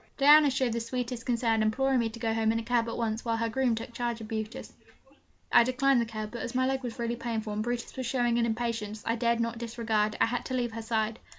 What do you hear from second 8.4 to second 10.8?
impatience I dared not disregard, I had to leave